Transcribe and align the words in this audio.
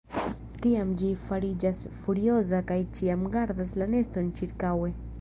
Tiam 0.63 0.93
ĝi 1.01 1.09
fariĝas 1.25 1.83
furioza 2.07 2.65
kaj 2.73 2.81
ĉiam 2.99 3.31
gardas 3.39 3.79
la 3.83 3.93
neston 3.97 4.35
ĉirkaŭe. 4.43 4.95